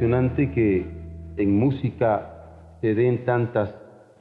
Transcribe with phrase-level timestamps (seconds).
[0.00, 0.86] Impresionante que
[1.36, 3.70] en música se den tantas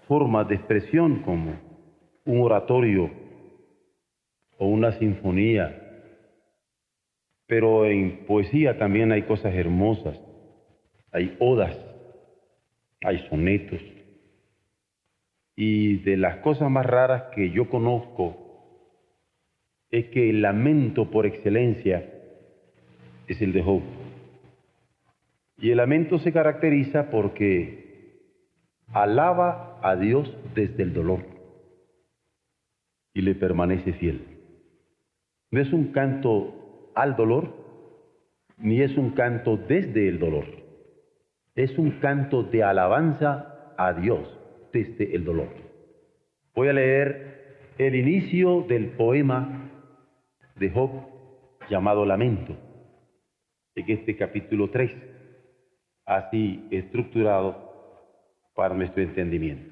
[0.10, 1.54] formas de expresión como
[2.26, 3.10] un oratorio
[4.58, 5.74] o una sinfonía,
[7.48, 10.20] pero en poesía también hay cosas hermosas,
[11.14, 11.78] hay odas,
[13.02, 13.80] hay sonetos,
[15.56, 18.36] y de las cosas más raras que yo conozco
[19.92, 22.06] es que el lamento por excelencia
[23.30, 23.99] es el de Job.
[25.62, 27.80] Y el lamento se caracteriza porque
[28.94, 31.20] alaba a Dios desde el dolor
[33.14, 34.22] y le permanece fiel.
[35.52, 37.54] No es un canto al dolor,
[38.58, 40.46] ni es un canto desde el dolor.
[41.56, 44.40] Es un canto de alabanza a Dios
[44.72, 45.50] desde el dolor.
[46.56, 49.70] Voy a leer el inicio del poema
[50.56, 50.92] de Job
[51.70, 52.56] llamado Lamento,
[53.76, 55.09] en este capítulo 3,
[56.10, 57.70] así estructurado
[58.56, 59.72] para nuestro entendimiento.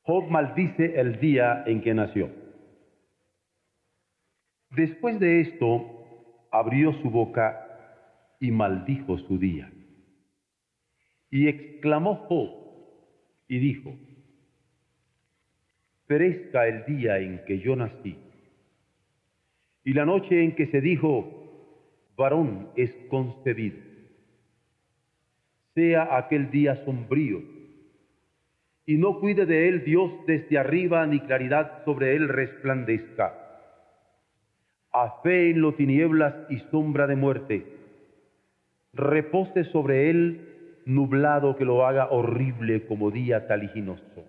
[0.00, 2.30] Job maldice el día en que nació.
[4.70, 7.60] Después de esto, abrió su boca
[8.40, 9.70] y maldijo su día.
[11.30, 12.50] Y exclamó Job
[13.48, 13.94] y dijo,
[16.06, 18.16] perezca el día en que yo nací,
[19.84, 23.83] y la noche en que se dijo, varón es concebido
[25.74, 27.42] sea aquel día sombrío,
[28.86, 33.34] y no cuide de él Dios desde arriba, ni claridad sobre él resplandezca.
[34.92, 37.66] A fe en lo tinieblas y sombra de muerte,
[38.92, 44.24] repose sobre él nublado que lo haga horrible como día taliginoso.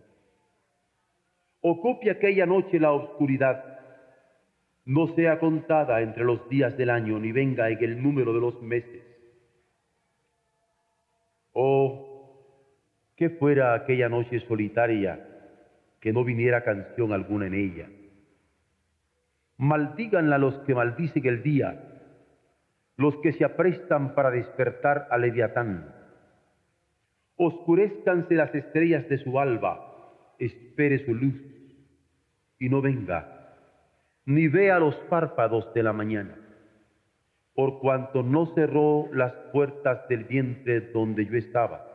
[1.62, 3.80] Ocupe aquella noche la oscuridad,
[4.86, 8.62] no sea contada entre los días del año, ni venga en el número de los
[8.62, 9.06] meses
[11.58, 12.34] Oh,
[13.26, 15.20] que fuera aquella noche solitaria,
[16.00, 17.90] que no viniera canción alguna en ella.
[19.58, 22.02] Maldíganla los que maldicen el día,
[22.98, 25.92] los que se aprestan para despertar a Leviatán.
[27.36, 31.42] Oscurezcanse las estrellas de su alba, espere su luz
[32.60, 33.56] y no venga,
[34.26, 36.46] ni vea los párpados de la mañana
[37.56, 41.95] por cuanto no cerró las puertas del vientre donde yo estaba,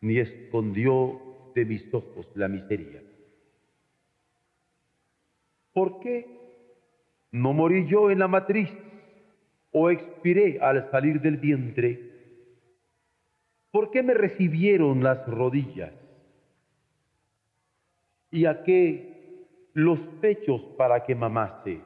[0.00, 1.20] ni escondió
[1.54, 3.02] de mis ojos la miseria.
[5.72, 6.26] ¿Por qué
[7.32, 8.70] no morí yo en la matriz
[9.72, 12.08] o expiré al salir del vientre?
[13.70, 15.92] ¿Por qué me recibieron las rodillas?
[18.30, 21.80] ¿Y a qué los pechos para que mamase?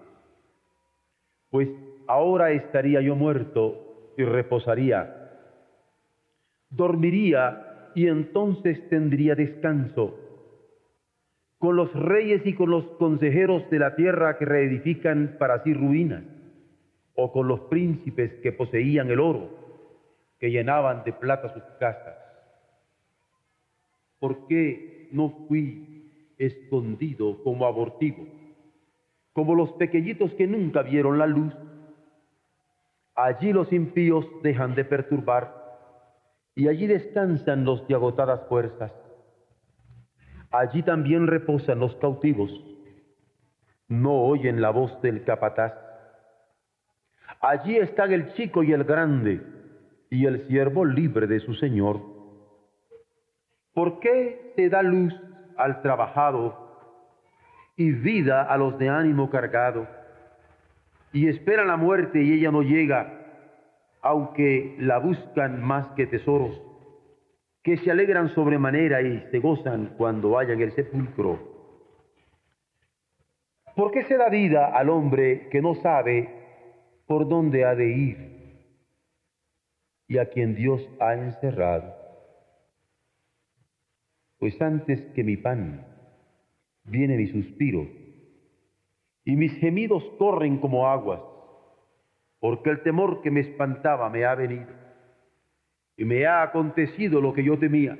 [1.50, 1.68] Pues
[2.06, 5.18] ahora estaría yo muerto y reposaría.
[6.70, 10.18] Dormiría y entonces tendría descanso.
[11.58, 16.24] Con los reyes y con los consejeros de la tierra que reedifican para sí ruinas,
[17.14, 19.50] o con los príncipes que poseían el oro,
[20.38, 22.16] que llenaban de plata sus casas.
[24.18, 28.26] ¿Por qué no fui escondido como abortivo,
[29.32, 31.54] como los pequeñitos que nunca vieron la luz?
[33.14, 35.61] Allí los impíos dejan de perturbar
[36.54, 38.92] y allí descansan los de agotadas fuerzas.
[40.50, 42.50] Allí también reposan los cautivos.
[43.88, 45.74] No oyen la voz del capataz.
[47.40, 49.40] Allí están el chico y el grande
[50.10, 52.00] y el siervo libre de su Señor.
[53.72, 55.14] ¿Por qué se da luz
[55.56, 56.58] al trabajado
[57.76, 59.86] y vida a los de ánimo cargado?
[61.12, 63.21] y esperan la muerte y ella no llega,
[64.02, 66.60] aunque la buscan más que tesoros,
[67.62, 71.38] que se alegran sobremanera y se gozan cuando hayan el sepulcro.
[73.76, 76.28] ¿Por qué se da vida al hombre que no sabe
[77.06, 78.32] por dónde ha de ir
[80.08, 81.94] y a quien Dios ha encerrado?
[84.38, 85.86] Pues antes que mi pan
[86.84, 87.86] viene mi suspiro
[89.24, 91.20] y mis gemidos corren como aguas.
[92.42, 94.66] Porque el temor que me espantaba me ha venido
[95.96, 97.96] y me ha acontecido lo que yo temía.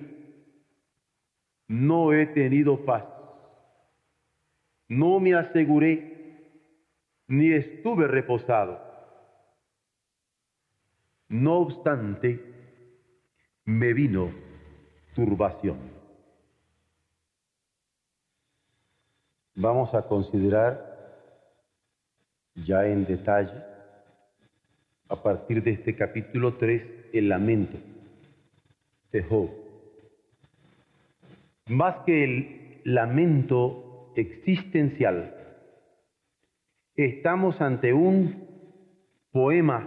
[1.68, 3.04] No he tenido paz,
[4.88, 6.58] no me aseguré,
[7.28, 8.80] ni estuve reposado.
[11.28, 12.40] No obstante,
[13.64, 14.32] me vino
[15.14, 15.78] turbación.
[19.54, 20.84] Vamos a considerar
[22.56, 23.71] ya en detalle
[25.12, 27.76] a partir de este capítulo 3 el lamento
[29.12, 29.50] de Job.
[31.68, 35.36] Más que el lamento existencial,
[36.96, 38.48] estamos ante un
[39.32, 39.86] poema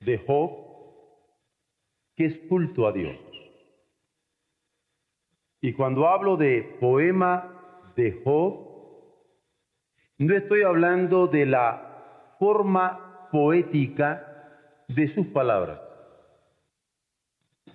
[0.00, 0.50] de Job
[2.16, 3.16] que es culto a Dios.
[5.62, 8.74] Y cuando hablo de poema de Job,
[10.18, 13.03] no estoy hablando de la forma
[13.34, 15.80] poética de sus palabras,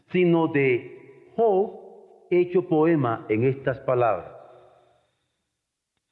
[0.10, 4.32] sino de Job hecho poema en estas palabras,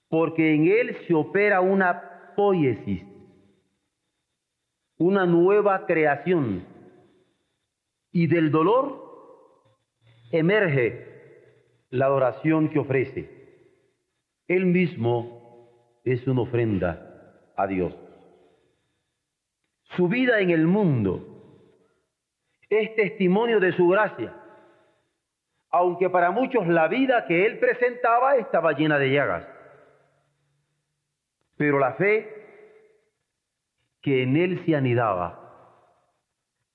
[0.10, 3.06] porque en él se opera una poiesis,
[4.98, 6.66] una nueva creación,
[8.12, 9.02] y del dolor
[10.30, 13.32] emerge la adoración que ofrece.
[14.50, 18.07] Él mismo es una ofrenda a Dios
[19.98, 21.28] su vida en el mundo
[22.70, 24.32] es testimonio de su gracia,
[25.72, 29.48] aunque para muchos la vida que él presentaba estaba llena de llagas.
[31.58, 32.32] Pero la fe
[34.04, 35.44] que en él se anidaba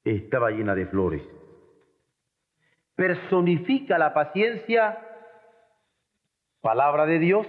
[0.03, 1.23] estaba llena de flores.
[2.97, 4.99] Personifica la paciencia,
[6.61, 7.47] palabra de Dios,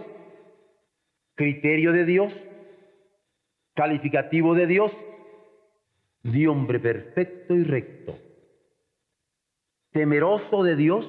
[1.34, 2.34] criterio de Dios,
[3.74, 4.92] calificativo de Dios,
[6.24, 8.18] de hombre perfecto y recto,
[9.92, 11.06] temeroso de Dios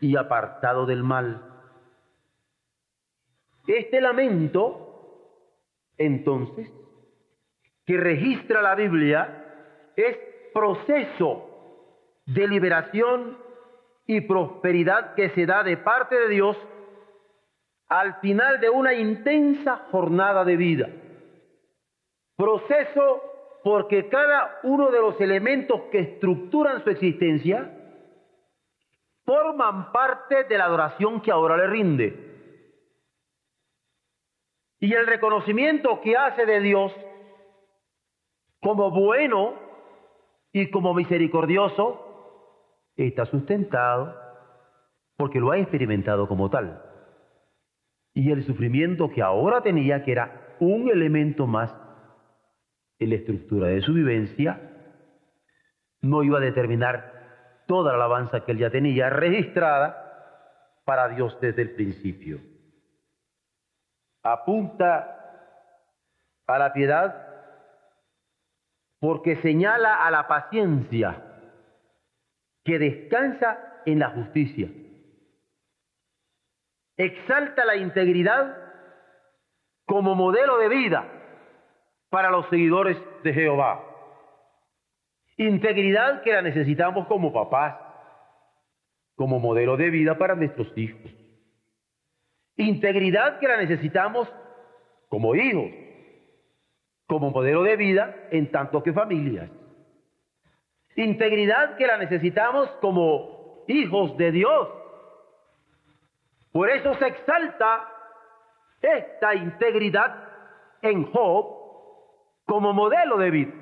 [0.00, 1.50] y apartado del mal.
[3.66, 5.50] Este lamento,
[5.96, 6.70] entonces,
[7.86, 10.18] que registra la Biblia, es
[10.52, 11.50] proceso
[12.26, 13.38] de liberación
[14.06, 16.56] y prosperidad que se da de parte de Dios
[17.88, 20.88] al final de una intensa jornada de vida.
[22.36, 23.33] Proceso
[23.64, 27.72] porque cada uno de los elementos que estructuran su existencia
[29.24, 32.34] forman parte de la adoración que ahora le rinde.
[34.80, 36.92] Y el reconocimiento que hace de Dios
[38.60, 39.54] como bueno
[40.52, 44.14] y como misericordioso está sustentado
[45.16, 46.82] porque lo ha experimentado como tal.
[48.12, 51.74] Y el sufrimiento que ahora tenía, que era un elemento más
[52.98, 54.60] en la estructura de su vivencia,
[56.02, 60.00] no iba a determinar toda la alabanza que él ya tenía registrada
[60.84, 62.40] para Dios desde el principio.
[64.22, 65.14] Apunta
[66.46, 67.24] a la piedad
[69.00, 71.22] porque señala a la paciencia
[72.64, 74.68] que descansa en la justicia.
[76.96, 78.56] Exalta la integridad
[79.84, 81.13] como modelo de vida
[82.14, 83.84] para los seguidores de Jehová.
[85.36, 87.74] Integridad que la necesitamos como papás,
[89.16, 91.10] como modelo de vida para nuestros hijos.
[92.54, 94.32] Integridad que la necesitamos
[95.08, 95.72] como hijos,
[97.08, 99.50] como modelo de vida en tanto que familias.
[100.94, 104.68] Integridad que la necesitamos como hijos de Dios.
[106.52, 107.88] Por eso se exalta
[108.80, 110.28] esta integridad
[110.80, 111.63] en Job
[112.44, 113.52] como modelo de vida,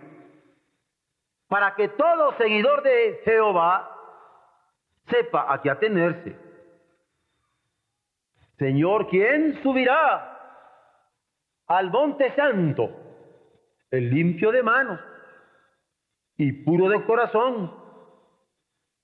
[1.49, 3.93] para que todo seguidor de Jehová
[5.09, 6.37] sepa a qué atenerse.
[8.59, 10.39] Señor, ¿quién subirá
[11.67, 12.91] al monte santo?
[13.91, 15.01] El limpio de manos
[16.37, 17.75] y puro de corazón,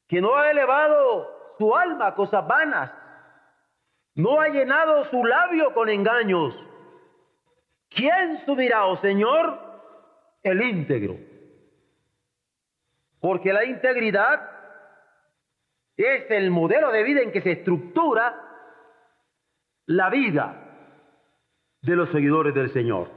[0.09, 2.91] que no ha elevado su alma a cosas vanas,
[4.15, 6.55] no ha llenado su labio con engaños.
[7.91, 9.68] ¿Quién subirá, oh Señor?
[10.49, 11.17] El íntegro.
[13.21, 14.59] Porque la integridad
[15.97, 18.41] es el modelo de vida en que se estructura
[19.87, 20.69] la vida
[21.83, 23.11] de los seguidores del Señor.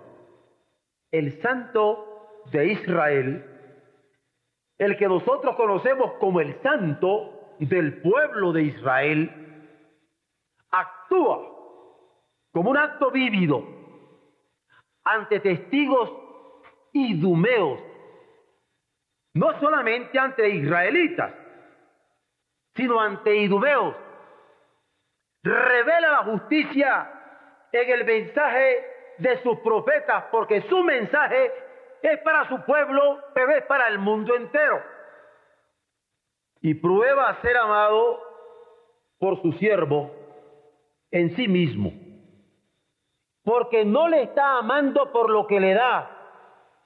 [1.11, 3.45] El santo de Israel,
[4.77, 9.29] el que nosotros conocemos como el santo del pueblo de Israel,
[10.71, 11.47] actúa
[12.51, 13.63] como un acto vívido
[15.03, 16.09] ante testigos
[16.93, 17.79] idumeos,
[19.33, 21.33] no solamente ante israelitas,
[22.75, 23.95] sino ante idumeos.
[25.43, 27.11] Revela la justicia
[27.71, 28.85] en el mensaje
[29.17, 31.51] de sus profetas, porque su mensaje
[32.01, 34.81] es para su pueblo, pero es para el mundo entero.
[36.61, 38.19] Y prueba ser amado
[39.19, 40.11] por su siervo
[41.11, 41.91] en sí mismo,
[43.43, 46.20] porque no le está amando por lo que le da,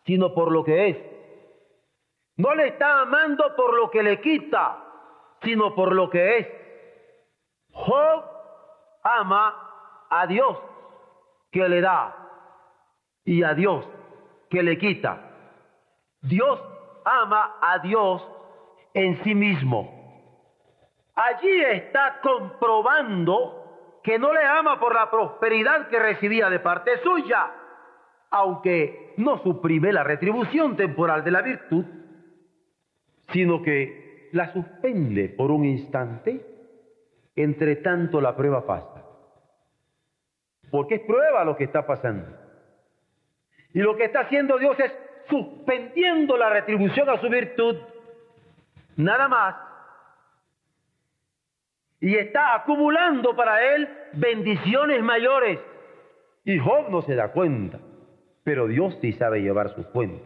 [0.06, 0.98] sino por lo que es.
[2.38, 4.84] No le está amando por lo que le quita,
[5.42, 6.48] sino por lo que es.
[7.72, 8.24] Job
[9.04, 10.58] ama a Dios
[11.52, 12.16] que le da
[13.24, 13.88] y a Dios
[14.50, 15.18] que le quita.
[16.22, 16.62] Dios
[17.04, 18.28] ama a Dios
[18.94, 19.92] en sí mismo.
[21.16, 27.52] Allí está comprobando que no le ama por la prosperidad que recibía de parte suya,
[28.36, 31.86] aunque no suprime la retribución temporal de la virtud,
[33.32, 36.46] sino que la suspende por un instante,
[37.34, 39.06] entre tanto la prueba pasa.
[40.70, 42.28] Porque es prueba lo que está pasando.
[43.74, 44.92] Y lo que está haciendo Dios es
[45.30, 47.78] suspendiendo la retribución a su virtud,
[48.98, 49.56] nada más.
[52.02, 55.58] Y está acumulando para él bendiciones mayores.
[56.44, 57.80] Y Job no se da cuenta,
[58.46, 60.24] pero Dios sí sabe llevar su cuenta.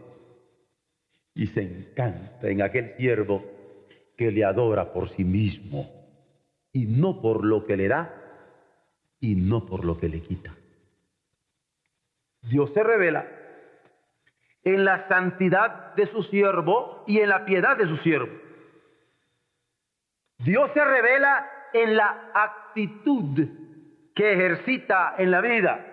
[1.34, 3.42] Y se encanta en aquel siervo
[4.18, 5.90] que le adora por sí mismo
[6.70, 8.14] y no por lo que le da
[9.20, 10.54] y no por lo que le quita.
[12.42, 13.26] Dios se revela
[14.64, 18.38] en la santidad de su siervo y en la piedad de su siervo.
[20.40, 23.48] Dios se revela en la actitud
[24.14, 25.89] que ejercita en la vida.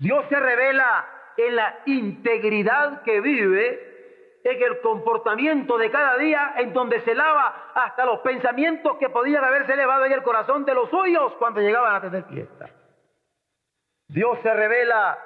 [0.00, 6.72] Dios se revela en la integridad que vive, en el comportamiento de cada día, en
[6.72, 10.88] donde se lava hasta los pensamientos que podían haberse elevado en el corazón de los
[10.88, 12.70] suyos cuando llegaban a tener fiesta.
[14.08, 15.18] Dios se revela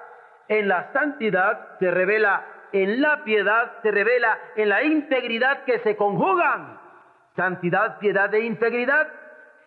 [0.49, 5.97] en la santidad, se revela en la piedad, se revela en la integridad que se
[5.97, 6.81] conjugan.
[7.37, 9.07] Santidad, piedad e integridad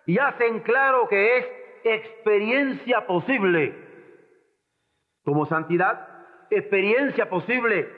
[0.06, 1.46] y hacen claro que es
[1.86, 3.87] experiencia posible.
[5.28, 6.08] Como santidad,
[6.50, 7.90] experiencia posible.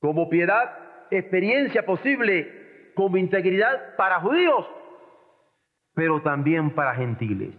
[0.00, 2.90] Como piedad, experiencia posible.
[2.96, 4.66] Como integridad para judíos,
[5.94, 7.54] pero también para gentiles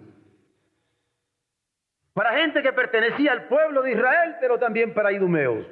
[2.20, 5.66] para gente que pertenecía al pueblo de Israel, pero también para idumeos.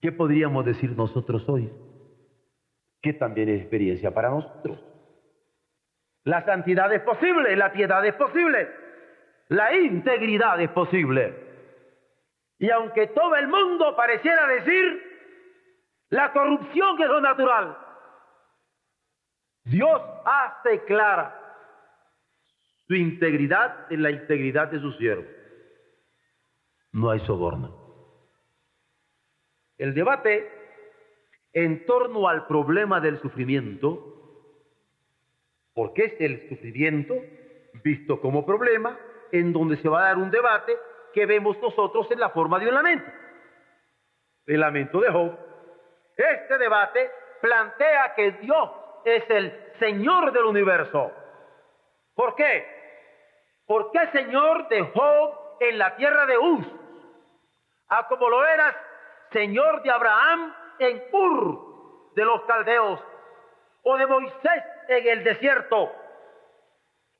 [0.00, 1.68] ¿Qué podríamos decir nosotros hoy?
[3.00, 4.78] Que también es experiencia para nosotros.
[6.22, 8.68] La santidad es posible, la piedad es posible,
[9.52, 11.34] la integridad es posible.
[12.58, 15.02] Y aunque todo el mundo pareciera decir
[16.08, 17.76] la corrupción es lo natural,
[19.64, 21.38] Dios hace clara
[22.86, 25.26] su integridad en la integridad de su siervo.
[26.92, 27.78] No hay soborno.
[29.76, 30.50] El debate
[31.52, 34.14] en torno al problema del sufrimiento,
[35.74, 37.14] porque es el sufrimiento
[37.84, 38.98] visto como problema,
[39.32, 40.78] en donde se va a dar un debate
[41.12, 43.10] que vemos nosotros en la forma de un lamento.
[44.46, 45.36] El lamento de Job.
[46.16, 47.10] Este debate
[47.40, 48.70] plantea que Dios
[49.04, 51.10] es el Señor del universo.
[52.14, 52.66] ¿Por qué?
[53.66, 56.66] ¿Por qué Señor de Job en la tierra de Uz?
[57.88, 58.76] A ah, como lo eras
[59.32, 63.00] Señor de Abraham en Ur de los caldeos,
[63.82, 65.92] o de Moisés en el desierto,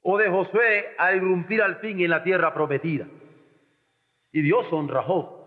[0.02, 3.06] o de Josué al irrumpir al fin en la tierra prometida.
[4.32, 5.42] Y Dios honra a Job.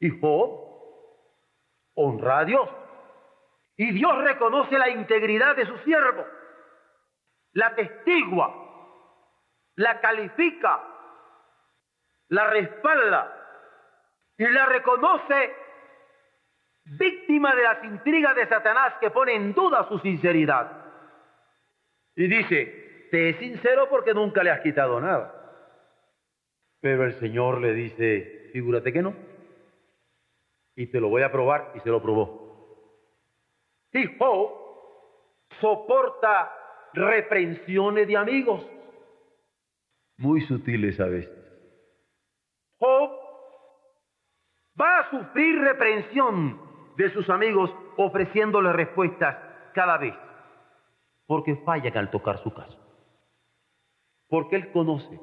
[0.00, 0.60] Y Job
[1.94, 2.68] honra a Dios.
[3.76, 6.24] Y Dios reconoce la integridad de su siervo,
[7.52, 8.62] la testigua
[9.76, 10.80] la califica,
[12.28, 13.32] la respalda
[14.36, 15.56] y la reconoce
[16.84, 20.70] víctima de las intrigas de Satanás que pone en duda su sinceridad.
[22.16, 25.38] Y dice, te es sincero porque nunca le has quitado nada.
[26.80, 29.14] Pero el Señor le dice, figúrate que no.
[30.76, 32.42] Y te lo voy a probar y se lo probó.
[33.92, 36.52] Hijo, soporta
[36.94, 38.66] reprensiones de amigos
[40.22, 41.36] muy sutiles a veces.
[42.78, 43.10] Job
[44.80, 46.60] va a sufrir reprensión
[46.96, 49.36] de sus amigos ofreciéndole respuestas
[49.74, 50.14] cada vez,
[51.32, 52.78] porque fallan al tocar su caso,
[54.28, 55.18] porque él conoce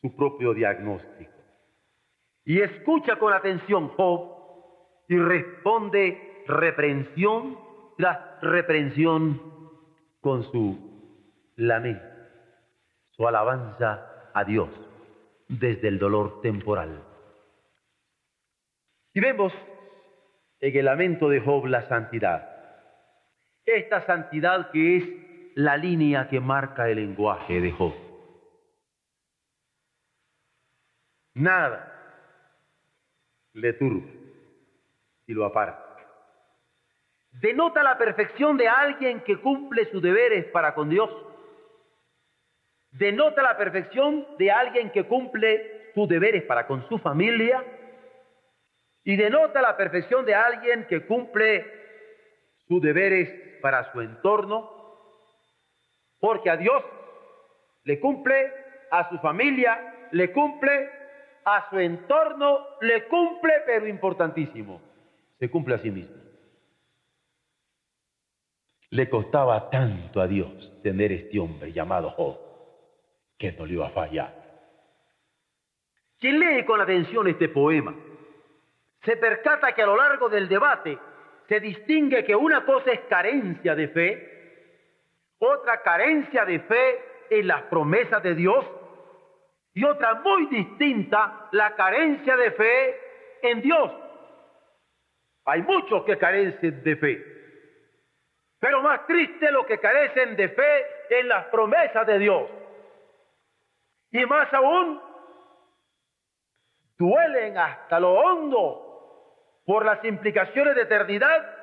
[0.00, 1.32] su propio diagnóstico.
[2.44, 7.58] Y escucha con atención Job y responde reprensión
[7.98, 9.42] tras reprensión
[10.20, 10.78] con su
[11.56, 12.06] lamento,
[13.16, 14.68] su alabanza a Dios
[15.48, 17.02] desde el dolor temporal.
[19.12, 19.52] Y vemos
[20.60, 22.53] en el lamento de Job la santidad.
[23.66, 25.04] Esta santidad que es
[25.54, 27.94] la línea que marca el lenguaje de Job.
[31.34, 31.90] Nada
[33.54, 34.06] le turba
[35.26, 35.82] y lo aparta.
[37.32, 41.10] Denota la perfección de alguien que cumple sus deberes para con Dios.
[42.90, 47.64] Denota la perfección de alguien que cumple sus deberes para con su familia.
[49.02, 51.66] Y denota la perfección de alguien que cumple
[52.68, 54.70] sus deberes para su entorno.
[56.20, 56.84] Porque a Dios
[57.84, 58.52] le cumple,
[58.90, 60.90] a su familia le cumple,
[61.46, 64.82] a su entorno le cumple, pero importantísimo,
[65.38, 66.14] se cumple a sí mismo.
[68.90, 72.36] Le costaba tanto a Dios tener este hombre llamado Job,
[73.38, 74.34] que no le iba a fallar.
[76.18, 77.94] Quien lee con atención este poema,
[79.04, 80.98] se percata que a lo largo del debate
[81.48, 87.62] se distingue que una cosa es carencia de fe, otra carencia de fe en las
[87.64, 88.64] promesas de Dios
[89.74, 93.00] y otra muy distinta, la carencia de fe
[93.42, 93.92] en Dios.
[95.46, 97.24] Hay muchos que carecen de fe,
[98.58, 102.48] pero más triste lo que carecen de fe en las promesas de Dios.
[104.12, 105.02] Y más aún,
[106.96, 108.83] duelen hasta lo hondo
[109.64, 111.54] por las implicaciones de eternidad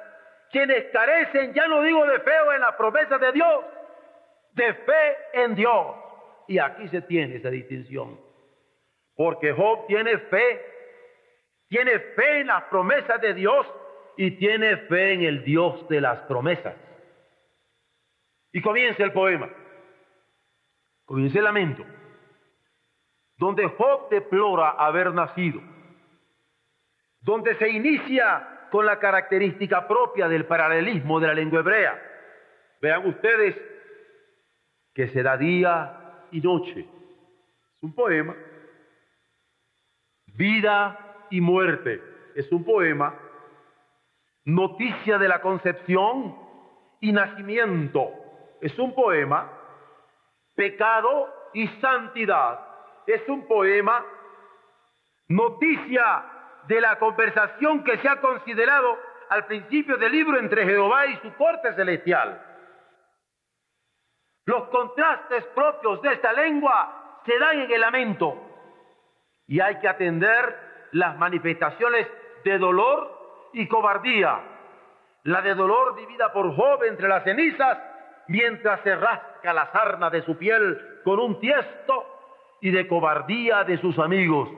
[0.52, 3.66] quienes carecen, ya no digo de fe en las promesas de Dios,
[4.52, 5.96] de fe en Dios.
[6.48, 8.20] Y aquí se tiene esa distinción.
[9.16, 10.66] Porque Job tiene fe,
[11.70, 13.66] tiene fe en las promesas de Dios
[14.18, 16.76] y tiene fe en el Dios de las promesas.
[18.52, 19.50] Y comienza el poema,
[21.06, 21.86] comienza el lamento,
[23.38, 25.62] donde Job deplora haber nacido,
[27.22, 32.02] donde se inicia con la característica propia del paralelismo de la lengua hebrea.
[32.82, 33.56] Vean ustedes
[34.94, 36.80] que se da día y noche.
[36.80, 38.36] Es un poema.
[40.26, 42.02] Vida y muerte.
[42.36, 43.14] Es un poema.
[44.46, 46.36] Noticia de la concepción
[47.00, 48.10] y nacimiento.
[48.62, 49.52] Es un poema.
[50.56, 52.60] Pecado y santidad.
[53.06, 54.04] Es un poema.
[55.28, 56.31] Noticia
[56.68, 58.98] de la conversación que se ha considerado
[59.30, 62.52] al principio del libro entre Jehová y su corte celestial
[64.46, 68.36] los contrastes propios de esta lengua se dan en el lamento
[69.48, 70.58] y hay que atender
[70.94, 72.08] las manifestaciones
[72.44, 74.42] de dolor y cobardía.
[75.24, 77.78] La de dolor vivida por Job entre las cenizas
[78.28, 82.06] mientras se rasca la sarna de su piel con un tiesto
[82.62, 84.50] y de cobardía de sus amigos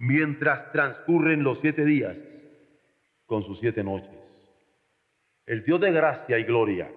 [0.00, 2.16] mientras transcurren los siete días
[3.26, 4.10] con sus siete noches.
[5.46, 6.90] El Dios de gracia y gloria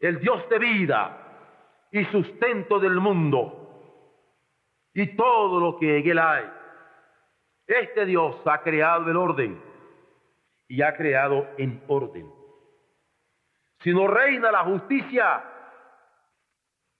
[0.00, 1.18] el Dios de vida
[1.90, 3.62] y sustento del mundo
[4.92, 6.44] y todo lo que en él hay.
[7.66, 9.60] Este Dios ha creado el orden
[10.68, 12.30] y ha creado en orden.
[13.80, 15.44] Si no reina la justicia,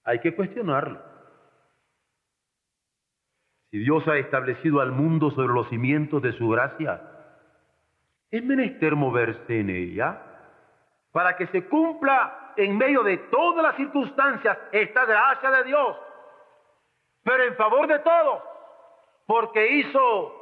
[0.04, 1.00] hay que cuestionarlo.
[3.76, 6.98] Si Dios ha establecido al mundo sobre los cimientos de su gracia,
[8.30, 10.18] es menester moverse en ella
[11.12, 15.94] para que se cumpla en medio de todas las circunstancias esta gracia de Dios,
[17.22, 18.42] pero en favor de todos,
[19.26, 20.32] porque hizo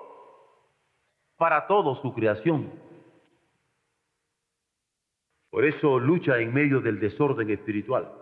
[1.36, 2.70] para todos su creación.
[5.50, 8.12] Por eso lucha en medio del desorden espiritual.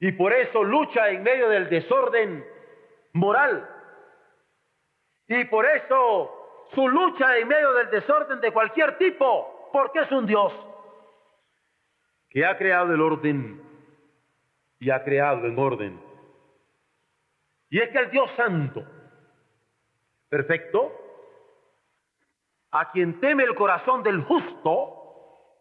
[0.00, 2.52] Y por eso lucha en medio del desorden
[3.14, 3.68] moral.
[5.26, 10.26] Y por eso su lucha en medio del desorden de cualquier tipo, porque es un
[10.26, 10.52] Dios
[12.28, 13.62] que ha creado el orden
[14.80, 16.00] y ha creado en orden.
[17.70, 18.84] Y es que el Dios Santo,
[20.28, 20.92] perfecto,
[22.72, 25.04] a quien teme el corazón del justo,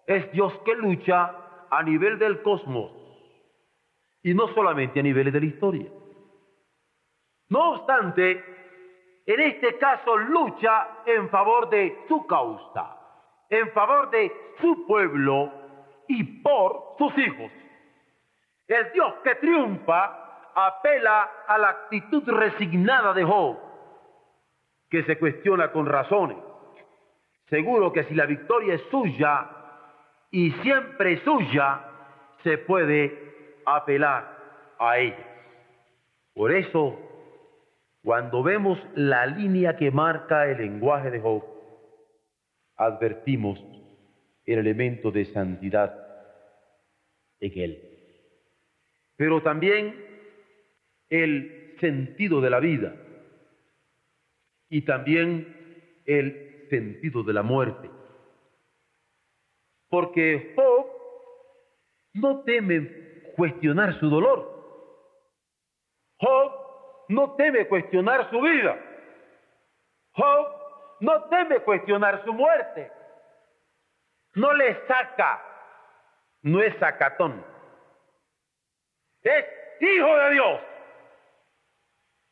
[0.08, 1.36] es Dios que lucha
[1.70, 2.92] a nivel del cosmos
[4.24, 5.92] y no solamente a nivel de la historia.
[7.54, 8.44] No obstante,
[9.28, 12.98] en este caso lucha en favor de su causa,
[13.48, 15.52] en favor de su pueblo
[16.08, 17.52] y por sus hijos.
[18.68, 23.60] El Dios que triunfa apela a la actitud resignada de Job
[24.89, 26.38] que se cuestiona con razones.
[27.52, 29.48] Seguro que si la victoria es suya
[30.32, 31.82] y siempre suya,
[32.42, 34.39] se puede apelar
[34.80, 35.28] a ella.
[36.34, 37.12] Por eso,
[38.04, 41.42] cuando vemos la línea que marca el lenguaje de Job,
[42.76, 43.58] advertimos
[44.46, 45.96] el elemento de santidad
[47.39, 47.82] en él.
[49.16, 49.96] Pero también
[51.10, 52.94] el sentido de la vida
[54.70, 57.89] y también el sentido de la muerte.
[59.88, 60.88] Porque Job
[62.16, 64.53] no teme cuestionar su dolor.
[67.10, 68.78] No teme cuestionar su vida.
[70.13, 70.48] Job
[71.00, 72.92] no teme cuestionar su muerte.
[74.36, 75.42] No le saca,
[76.42, 77.46] no es sacatón.
[79.22, 79.46] Es
[79.80, 80.62] hijo de Dios.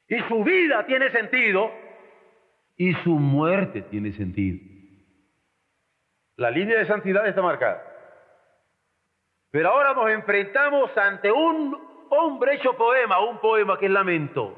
[0.07, 1.71] Y su vida tiene sentido
[2.77, 4.59] y su muerte tiene sentido.
[6.37, 7.83] La línea de santidad está marcada.
[9.51, 14.55] Pero ahora nos enfrentamos ante un hombre hecho poema, un poema que es lamento,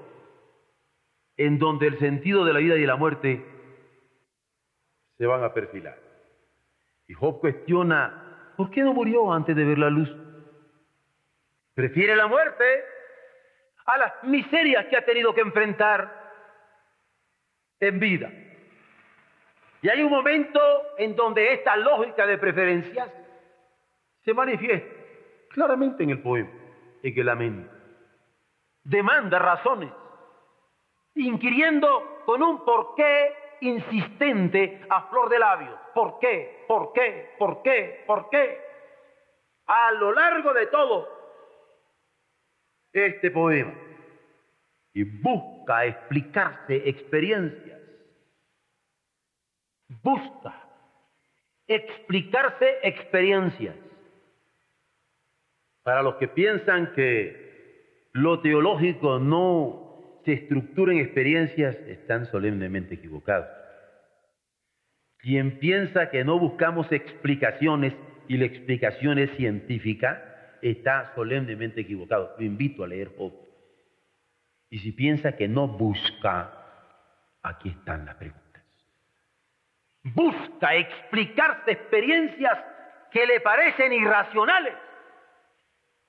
[1.38, 3.46] en donde el sentido de la vida y de la muerte
[5.18, 5.98] se van a perfilar.
[7.08, 10.10] Y Job cuestiona, ¿por qué no murió antes de ver la luz?
[11.74, 12.64] Prefiere la muerte
[13.86, 16.32] a las miserias que ha tenido que enfrentar
[17.80, 18.32] en vida.
[19.82, 20.60] Y hay un momento
[20.98, 23.10] en donde esta lógica de preferencias
[24.24, 24.90] se manifiesta
[25.50, 26.50] claramente en el poema,
[27.04, 27.72] en el lamento.
[28.84, 29.92] Demanda razones,
[31.16, 35.80] inquiriendo con un porqué insistente a flor de labios.
[35.94, 36.66] ¿Por qué?
[36.68, 37.36] ¿Por qué?
[37.38, 38.04] ¿Por qué?
[38.08, 38.60] ¿Por qué?
[39.68, 41.08] A lo largo de todo
[42.92, 43.74] este poema
[44.94, 47.80] y busca explicarse experiencias.
[50.02, 50.54] Busca
[51.68, 53.76] explicarse experiencias.
[55.84, 63.48] Para los que piensan que lo teológico no se estructura en experiencias, están solemnemente equivocados.
[65.18, 67.94] Quien piensa que no buscamos explicaciones
[68.28, 72.36] y la explicación es científica, está solemnemente equivocado.
[72.38, 73.34] Lo invito a leer Job.
[74.70, 76.52] Y si piensa que no busca,
[77.42, 78.64] aquí están las preguntas.
[80.04, 82.58] Busca explicarse experiencias
[83.12, 84.74] que le parecen irracionales.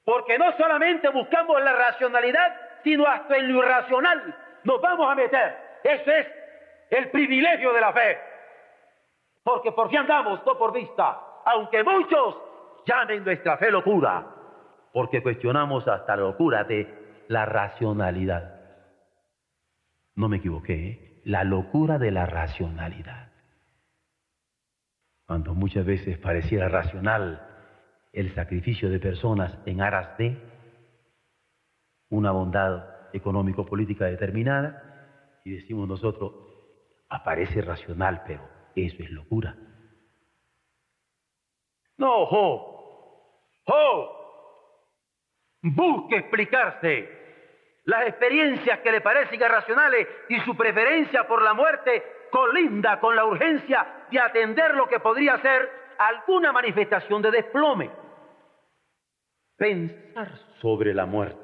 [0.05, 5.57] Porque no solamente buscamos la racionalidad, sino hasta en lo irracional nos vamos a meter.
[5.83, 6.27] Ese es
[6.91, 8.19] el privilegio de la fe.
[9.43, 12.37] Porque por fin andamos, no por vista, aunque muchos
[12.87, 14.25] llamen nuestra fe locura
[14.95, 16.87] porque cuestionamos hasta la locura de
[17.27, 18.61] la racionalidad.
[20.15, 21.21] No me equivoqué, ¿eh?
[21.25, 23.33] la locura de la racionalidad.
[25.27, 27.54] Cuando muchas veces pareciera racional
[28.15, 30.37] el sacrificio de personas en aras de
[32.11, 36.33] una bondad económico-política determinada, y decimos nosotros,
[37.09, 39.57] aparece racional, pero eso es locura.
[41.97, 44.25] No, jo, jo,
[45.63, 47.09] busque explicarse
[47.85, 53.27] las experiencias que le parecen irracionales y su preferencia por la muerte colinda con la
[53.27, 58.04] urgencia de atender lo que podría ser alguna manifestación de desplome.
[59.65, 61.43] Pensar sobre la muerte.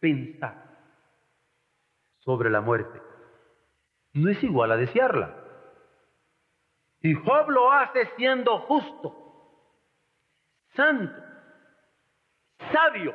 [0.00, 0.64] Pensar
[2.20, 3.02] sobre la muerte.
[4.14, 5.36] No es igual a desearla.
[7.00, 9.14] Y Job lo hace siendo justo,
[10.68, 11.22] santo,
[12.72, 13.14] sabio.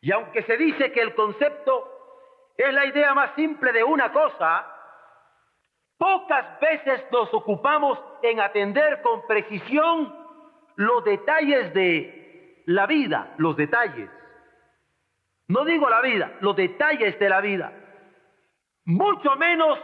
[0.00, 4.66] Y aunque se dice que el concepto es la idea más simple de una cosa,
[5.98, 10.19] pocas veces nos ocupamos en atender con precisión
[10.80, 14.08] los detalles de la vida, los detalles.
[15.48, 17.70] No digo la vida, los detalles de la vida.
[18.86, 19.78] Mucho menos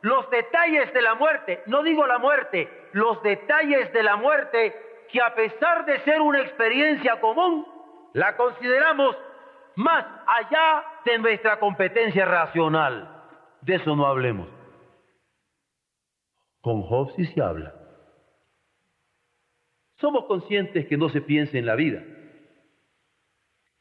[0.00, 1.62] los detalles de la muerte.
[1.66, 4.74] No digo la muerte, los detalles de la muerte
[5.12, 7.64] que a pesar de ser una experiencia común,
[8.12, 9.16] la consideramos
[9.76, 13.28] más allá de nuestra competencia racional.
[13.60, 14.48] De eso no hablemos.
[16.62, 17.81] Con Job sí se habla.
[20.02, 22.02] Somos conscientes que no se piensa en la vida.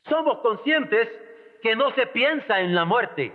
[0.08, 1.10] Somos conscientes
[1.64, 3.34] que no se piensa en la muerte.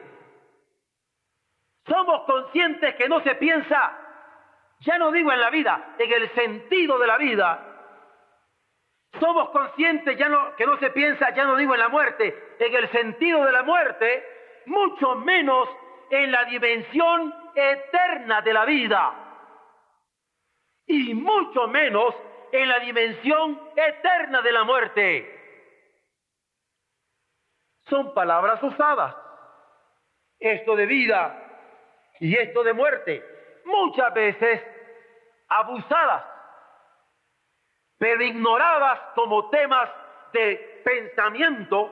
[1.84, 3.98] Somos conscientes que no se piensa,
[4.80, 7.76] ya no digo en la vida, en el sentido de la vida,
[9.18, 12.72] somos conscientes ya no, que no se piensa, ya no digo en la muerte, en
[12.72, 14.24] el sentido de la muerte,
[14.66, 15.68] mucho menos
[16.10, 19.12] en la dimensión eterna de la vida
[20.86, 22.14] y mucho menos
[22.52, 25.32] en la dimensión eterna de la muerte.
[27.88, 29.14] Son palabras usadas.
[30.38, 31.42] Esto de vida
[32.20, 33.24] y esto de muerte,
[33.64, 34.62] muchas veces
[35.48, 36.24] abusadas,
[37.98, 39.88] pero ignoradas como temas
[40.32, 41.90] de pensamiento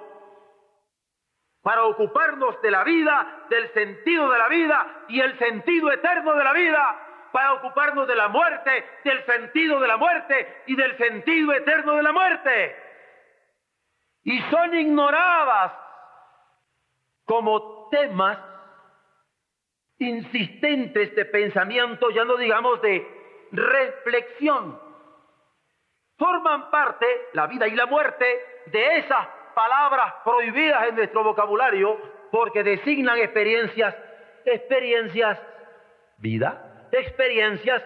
[1.62, 6.44] para ocuparnos de la vida, del sentido de la vida y el sentido eterno de
[6.44, 11.52] la vida, para ocuparnos de la muerte, del sentido de la muerte y del sentido
[11.52, 12.76] eterno de la muerte.
[14.22, 15.72] Y son ignoradas
[17.24, 18.38] como temas
[19.98, 23.04] insistentes de pensamiento, ya no digamos de
[23.50, 24.80] reflexión.
[26.16, 28.26] Forman parte, la vida y la muerte,
[28.66, 31.98] de esas palabras prohibidas en nuestro vocabulario
[32.30, 33.92] porque designan experiencias,
[34.44, 35.36] experiencias,
[36.18, 37.82] vida, experiencias,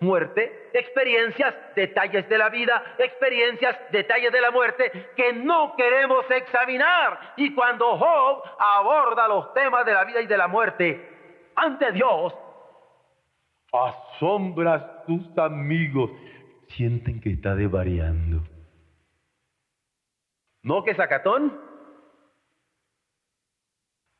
[0.00, 7.34] muerte, experiencias, detalles de la vida, experiencias, detalles de la muerte que no queremos examinar.
[7.36, 11.08] Y cuando Job aborda los temas de la vida y de la muerte
[11.54, 12.34] ante Dios,
[13.72, 16.10] asombras tus amigos,
[16.68, 18.42] sienten que está desvariando.
[20.62, 21.58] ¿No que sacatón?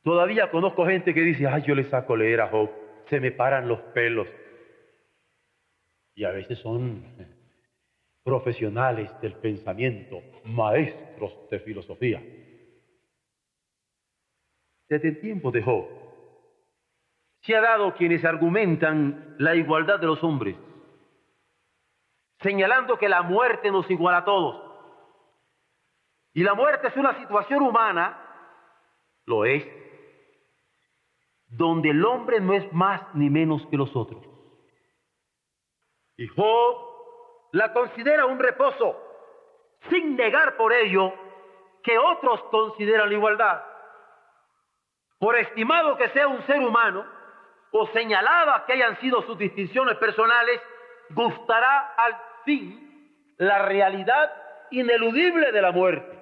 [0.02, 2.70] Todavía conozco gente que dice, ay, yo le saco leer a Job,
[3.08, 4.28] se me paran los pelos.
[6.14, 7.04] Y a veces son
[8.22, 12.22] profesionales del pensamiento, maestros de filosofía.
[14.88, 15.86] Desde el tiempo de Job,
[17.40, 20.56] se ha dado quienes argumentan la igualdad de los hombres,
[22.40, 24.64] señalando que la muerte nos iguala a todos.
[26.34, 28.18] Y la muerte es una situación humana,
[29.24, 29.66] lo es,
[31.48, 34.22] donde el hombre no es más ni menos que los otros.
[36.16, 36.76] Y Job
[37.52, 38.96] la considera un reposo,
[39.88, 41.12] sin negar por ello
[41.82, 43.62] que otros consideran la igualdad.
[45.18, 47.04] Por estimado que sea un ser humano,
[47.70, 50.60] o señalada que hayan sido sus distinciones personales,
[51.10, 54.32] gustará al fin la realidad
[54.70, 56.18] ineludible de la muerte.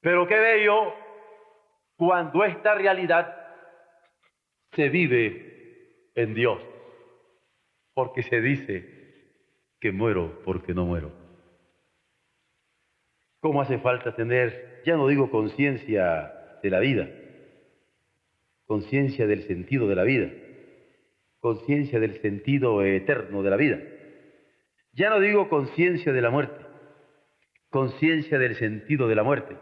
[0.00, 0.94] Pero qué bello
[1.96, 3.37] cuando esta realidad
[4.78, 6.62] se vive en Dios,
[7.94, 8.84] porque se dice
[9.80, 11.10] que muero porque no muero.
[13.40, 17.10] ¿Cómo hace falta tener, ya no digo conciencia de la vida,
[18.66, 20.30] conciencia del sentido de la vida,
[21.40, 23.80] conciencia del sentido eterno de la vida?
[24.92, 26.64] Ya no digo conciencia de la muerte,
[27.68, 29.56] conciencia del sentido de la muerte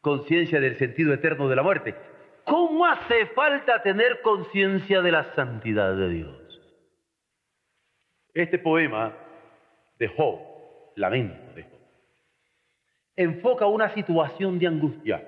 [0.00, 1.94] conciencia del sentido eterno de la muerte.
[2.44, 6.60] ¿Cómo hace falta tener conciencia de la santidad de Dios?
[8.34, 9.12] Este poema
[9.98, 10.38] de Job,
[10.96, 11.80] Lamento de Job,
[13.16, 15.22] enfoca una situación de angustia.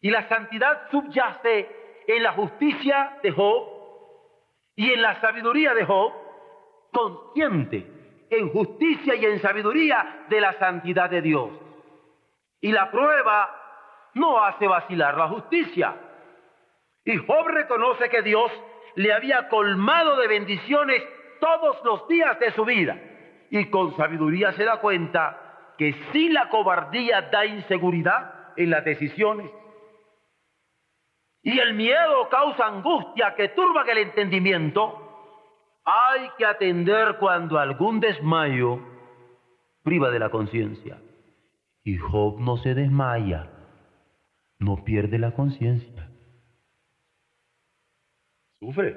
[0.00, 1.68] Y la santidad subyace
[2.06, 3.68] en la justicia de Job
[4.74, 6.12] y en la sabiduría de Job,
[6.92, 7.86] consciente
[8.30, 11.50] en justicia y en sabiduría de la santidad de Dios.
[12.60, 13.61] Y la prueba
[14.14, 15.96] no hace vacilar la justicia.
[17.04, 18.50] Y Job reconoce que Dios
[18.94, 21.02] le había colmado de bendiciones
[21.40, 22.96] todos los días de su vida.
[23.50, 29.50] Y con sabiduría se da cuenta que si la cobardía da inseguridad en las decisiones,
[31.42, 35.02] y el miedo causa angustia que turba el entendimiento,
[35.84, 38.78] hay que atender cuando algún desmayo
[39.82, 41.00] priva de la conciencia.
[41.82, 43.50] Y Job no se desmaya,
[44.62, 46.08] no pierde la conciencia.
[48.60, 48.96] Sufre,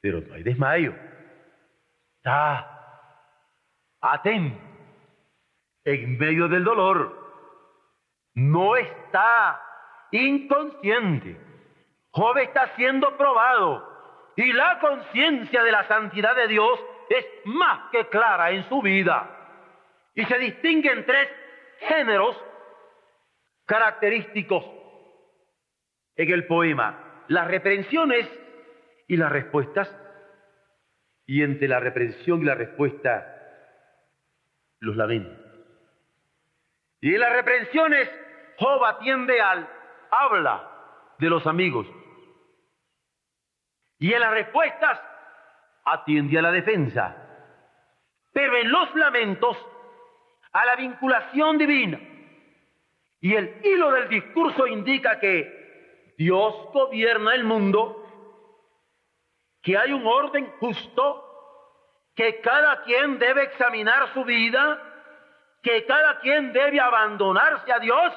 [0.00, 0.94] pero no hay desmayo.
[2.16, 2.68] Está
[4.00, 4.60] atento
[5.84, 7.18] en medio del dolor.
[8.34, 9.62] No está
[10.12, 11.40] inconsciente.
[12.10, 13.88] Job está siendo probado
[14.36, 19.28] y la conciencia de la santidad de Dios es más que clara en su vida.
[20.14, 21.28] Y se distinguen tres
[21.80, 22.36] géneros
[23.70, 24.64] característicos
[26.16, 27.22] en el poema.
[27.28, 28.28] Las reprensiones
[29.06, 29.88] y las respuestas.
[31.24, 33.24] Y entre la reprensión y la respuesta,
[34.80, 35.38] los lamentos.
[37.00, 38.10] Y en las reprensiones,
[38.58, 39.68] Job atiende al
[40.10, 40.68] habla
[41.20, 41.86] de los amigos.
[44.00, 45.00] Y en las respuestas,
[45.84, 47.16] atiende a la defensa.
[48.32, 49.56] Pero en los lamentos,
[50.52, 52.09] a la vinculación divina
[53.20, 57.96] Y el hilo del discurso indica que Dios gobierna el mundo,
[59.62, 61.26] que hay un orden justo,
[62.14, 64.80] que cada quien debe examinar su vida,
[65.62, 68.12] que cada quien debe abandonarse a Dios,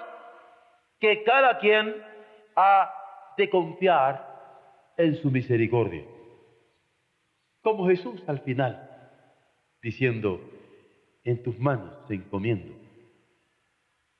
[0.99, 2.01] que cada quien
[2.55, 2.93] ha
[3.37, 6.03] de confiar en su misericordia.
[7.61, 8.89] Como Jesús al final,
[9.81, 10.39] diciendo,
[11.23, 12.73] en tus manos se encomiendo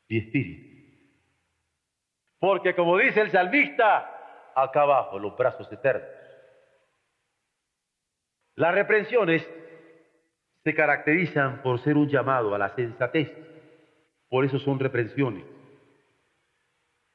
[0.10, 0.73] mi espíritu.
[2.44, 6.10] Porque como dice el salmista, acá abajo los brazos eternos.
[8.56, 9.50] Las reprensiones
[10.62, 13.32] se caracterizan por ser un llamado a la sensatez.
[14.28, 15.46] Por eso son reprensiones.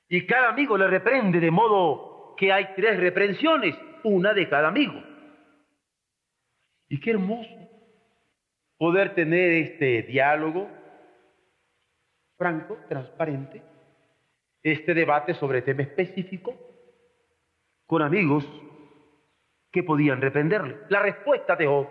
[0.09, 4.99] Y cada amigo le reprende de modo que hay tres reprensiones, una de cada amigo.
[6.89, 7.55] Y qué hermoso
[8.79, 10.71] poder tener este diálogo
[12.39, 13.63] franco, transparente,
[14.63, 16.55] este debate sobre tema específico
[17.87, 18.47] con amigos
[19.71, 20.79] que podían reprenderle.
[20.89, 21.89] La respuesta de Job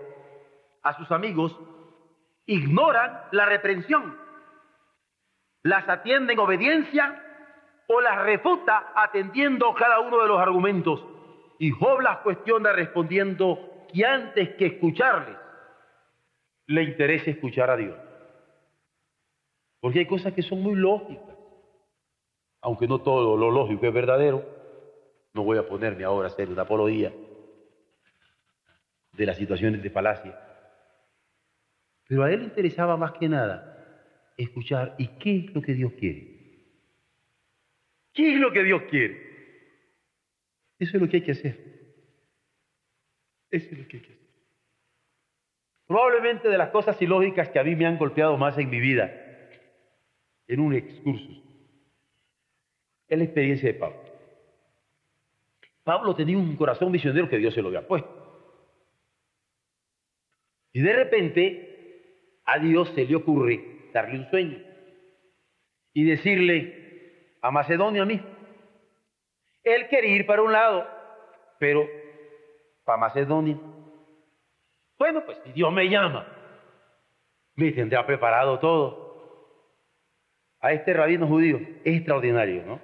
[0.84, 1.58] a sus amigos
[2.46, 4.18] ignoran la reprensión,
[5.64, 7.24] las atiende en obediencia
[7.88, 11.06] o las refuta atendiendo cada uno de los argumentos.
[11.60, 15.38] Y Job las cuestiona respondiendo que antes que escucharles,
[16.68, 17.98] le interesa escuchar a Dios.
[19.80, 21.37] Porque hay cosas que son muy lógicas,
[22.62, 24.44] aunque no todo lo lógico es verdadero.
[25.34, 27.14] No voy a ponerme ahora a hacer una apología
[29.14, 30.40] de las situaciones de falacia.
[32.08, 33.74] Pero a él le interesaba más que nada
[34.38, 36.38] escuchar y qué es lo que Dios quiere.
[38.14, 39.28] ¿Qué es lo que Dios quiere?
[40.80, 41.58] Eso es lo que hay que hacer.
[43.50, 44.28] Eso es lo que hay que hacer.
[45.88, 49.12] Probablemente de las cosas ilógicas que a mí me han golpeado más en mi vida,
[50.48, 51.42] en un excursus,
[53.08, 53.98] es la experiencia de Pablo.
[55.84, 58.10] Pablo tenía un corazón misionero que Dios se lo había puesto.
[60.74, 64.58] Y de repente a Dios se le ocurre darle un sueño
[65.94, 66.88] y decirle,
[67.42, 68.28] a Macedonia mismo.
[69.64, 70.88] Él quería ir para un lado,
[71.60, 71.88] pero
[72.84, 73.58] para Macedonia.
[74.98, 76.28] Bueno, pues si Dios me llama,
[77.56, 79.08] me tendrá preparado todo.
[80.60, 82.82] A este rabino judío es extraordinario, ¿no?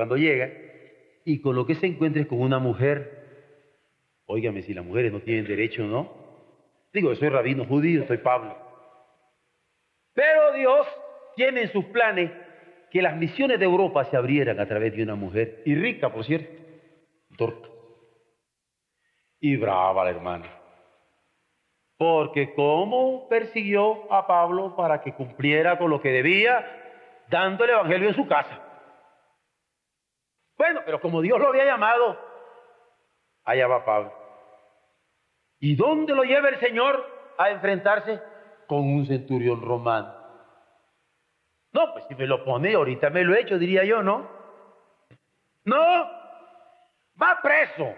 [0.00, 0.50] Cuando llega
[1.26, 3.18] y con lo que se encuentre con una mujer,
[4.24, 6.10] óigame, si las mujeres no tienen derecho, ¿no?
[6.90, 8.56] Digo, soy rabino judío, soy Pablo.
[10.14, 10.86] Pero Dios
[11.36, 12.30] tiene en sus planes
[12.90, 16.24] que las misiones de Europa se abrieran a través de una mujer, y rica, por
[16.24, 16.50] cierto,
[17.36, 17.68] torta.
[19.38, 20.46] Y brava la hermana.
[21.98, 26.64] Porque cómo persiguió a Pablo para que cumpliera con lo que debía,
[27.28, 28.68] dando el Evangelio en su casa.
[30.60, 32.20] Bueno, pero como Dios lo había llamado,
[33.44, 34.12] allá va Pablo.
[35.58, 37.02] ¿Y dónde lo lleva el Señor
[37.38, 38.20] a enfrentarse?
[38.66, 40.14] Con un centurión romano.
[41.72, 44.28] No, pues si me lo pone ahorita me lo he hecho, diría yo, ¿no?
[45.64, 45.78] No,
[47.16, 47.94] va preso.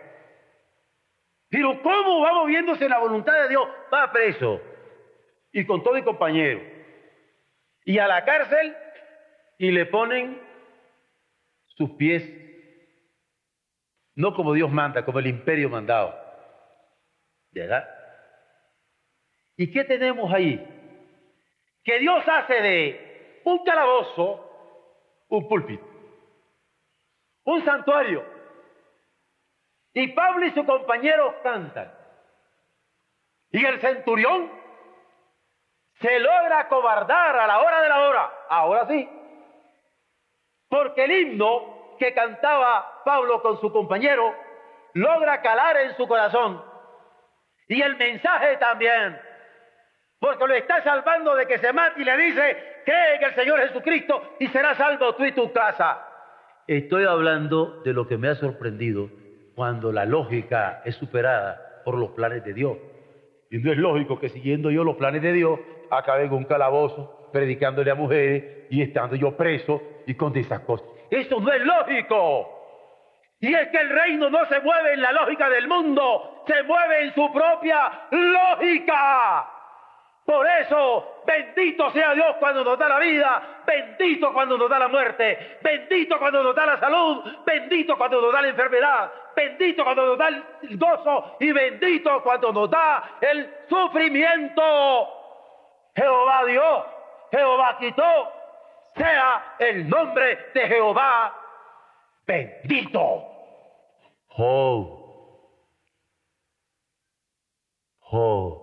[1.48, 3.68] Pero ¿cómo va moviéndose la voluntad de Dios?
[3.92, 4.60] Va preso.
[5.50, 6.60] Y con todo mi compañero.
[7.84, 8.76] Y a la cárcel
[9.58, 10.40] y le ponen
[11.66, 12.22] sus pies,
[14.14, 16.14] no como Dios manda, como el imperio mandado.
[17.50, 17.88] ¿Verdad?
[19.56, 20.56] ¿Y qué tenemos ahí?
[21.84, 25.84] Que Dios hace de un calabozo, un púlpito,
[27.44, 28.24] un santuario.
[29.94, 31.92] Y Pablo y su compañero cantan.
[33.50, 34.50] Y el centurión
[36.00, 38.32] se logra cobardar a la hora de la hora.
[38.48, 39.08] Ahora sí.
[40.68, 44.34] Porque el himno que cantaba Pablo con su compañero
[44.94, 46.62] logra calar en su corazón.
[47.68, 49.18] Y el mensaje también.
[50.18, 53.60] Porque lo está salvando de que se mate y le dice, cree en el Señor
[53.60, 56.06] Jesucristo y serás salvo tú y tu casa.
[56.66, 59.10] Estoy hablando de lo que me ha sorprendido
[59.56, 62.76] cuando la lógica es superada por los planes de Dios.
[63.50, 65.58] Y no es lógico que siguiendo yo los planes de Dios
[65.90, 70.86] acabe en un calabozo, predicándole a mujeres y estando yo preso y con esas cosas.
[71.10, 72.61] Eso no es lógico.
[73.42, 77.02] Y es que el reino no se mueve en la lógica del mundo, se mueve
[77.02, 79.48] en su propia lógica.
[80.24, 84.86] Por eso, bendito sea Dios cuando nos da la vida, bendito cuando nos da la
[84.86, 90.06] muerte, bendito cuando nos da la salud, bendito cuando nos da la enfermedad, bendito cuando
[90.06, 94.62] nos da el gozo y bendito cuando nos da el sufrimiento.
[95.96, 96.86] Jehová dio,
[97.32, 98.32] Jehová quitó,
[98.94, 101.42] sea el nombre de Jehová
[102.24, 103.31] bendito.
[104.34, 104.98] Job.
[107.98, 108.58] Job.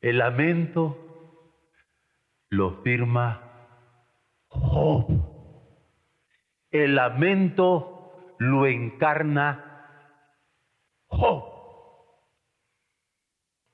[0.00, 0.96] El lamento
[2.48, 3.42] lo firma
[4.48, 5.06] Job.
[6.70, 9.70] El lamento lo encarna
[11.06, 11.44] Job.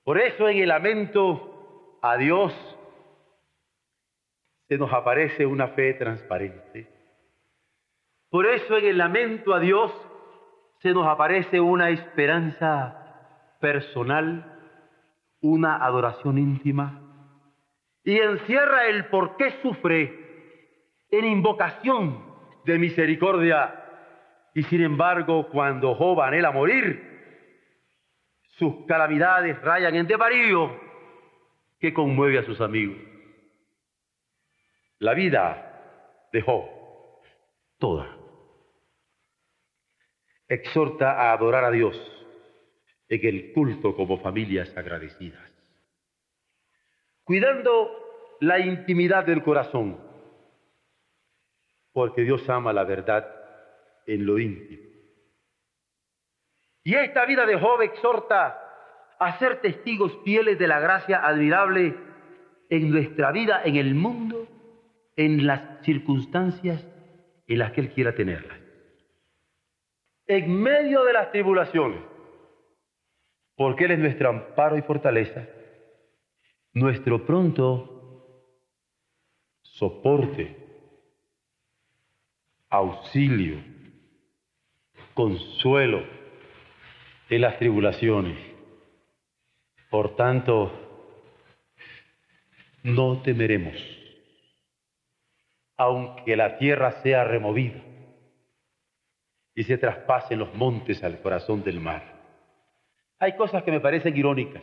[0.03, 2.53] Por eso en el lamento a Dios
[4.69, 6.96] se nos aparece una fe transparente.
[8.31, 9.93] Por eso en el lamento a Dios
[10.81, 14.59] se nos aparece una esperanza personal,
[15.41, 17.03] una adoración íntima,
[18.05, 20.27] y encierra el por qué sufre
[21.11, 22.25] en invocación
[22.65, 23.83] de misericordia.
[24.55, 27.17] Y sin embargo, cuando Job anhela morir,
[28.59, 30.81] sus calamidades rayan en desvarío
[31.79, 32.97] que conmueve a sus amigos.
[34.99, 36.76] La vida dejó
[37.79, 38.17] toda.
[40.49, 41.97] Exhorta a adorar a Dios
[43.09, 45.51] en el culto como familias agradecidas,
[47.25, 47.91] cuidando
[48.41, 49.99] la intimidad del corazón,
[51.93, 53.27] porque Dios ama la verdad
[54.07, 54.87] en lo íntimo.
[56.85, 58.63] Y esta vida de Job exhorta
[59.19, 61.97] a ser testigos fieles de la gracia admirable
[62.69, 64.47] en nuestra vida, en el mundo
[65.17, 66.85] en las circunstancias
[67.47, 68.59] en las que Él quiera tenerlas.
[70.27, 72.01] En medio de las tribulaciones,
[73.55, 75.47] porque Él es nuestro amparo y fortaleza,
[76.73, 77.97] nuestro pronto
[79.63, 80.57] soporte,
[82.69, 83.59] auxilio,
[85.15, 86.03] consuelo
[87.29, 88.39] en las tribulaciones.
[89.91, 90.73] Por tanto,
[92.83, 93.75] no temeremos
[95.77, 97.81] aunque la tierra sea removida
[99.55, 102.03] y se traspasen los montes al corazón del mar.
[103.19, 104.63] Hay cosas que me parecen irónicas.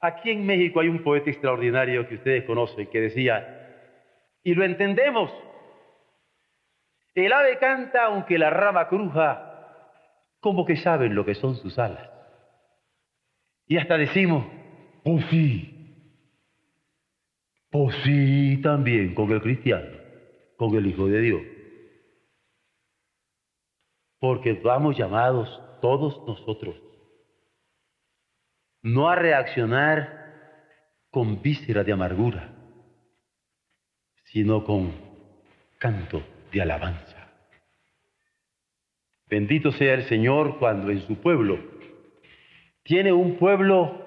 [0.00, 3.60] Aquí en México hay un poeta extraordinario que ustedes conocen que decía,
[4.42, 5.30] y lo entendemos,
[7.14, 9.46] el ave canta aunque la rama cruja,
[10.40, 12.08] como que saben lo que son sus alas.
[13.66, 14.46] Y hasta decimos,
[15.04, 15.79] oh sí,
[17.70, 19.96] pues sí, también con el cristiano,
[20.56, 21.42] con el Hijo de Dios.
[24.18, 25.48] Porque vamos llamados
[25.80, 26.76] todos nosotros
[28.82, 30.66] no a reaccionar
[31.10, 32.52] con víscera de amargura,
[34.24, 34.92] sino con
[35.78, 37.16] canto de alabanza.
[39.28, 41.58] Bendito sea el Señor cuando en su pueblo
[42.82, 44.06] tiene un pueblo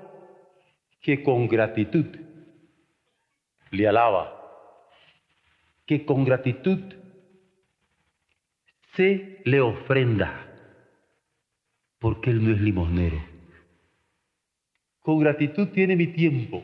[1.01, 2.22] que con gratitud
[3.73, 4.39] le alaba,
[5.85, 6.79] que con gratitud
[8.95, 10.47] se le ofrenda,
[11.99, 13.17] porque Él no es limosnero.
[14.99, 16.63] Con gratitud tiene mi tiempo,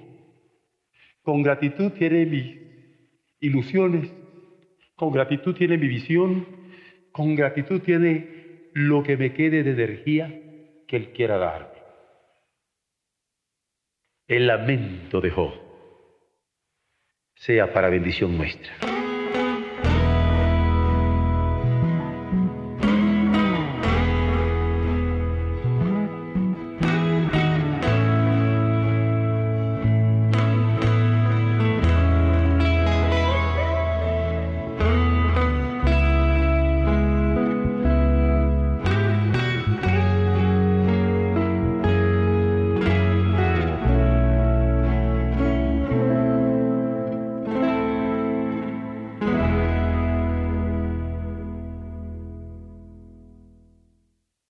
[1.24, 2.58] con gratitud tiene mis
[3.40, 4.12] ilusiones,
[4.96, 6.46] con gratitud tiene mi visión,
[7.12, 10.28] con gratitud tiene lo que me quede de energía
[10.88, 11.80] que Él quiera darme.
[14.28, 15.69] El lamento de Job
[17.40, 18.99] sea para bendición nuestra.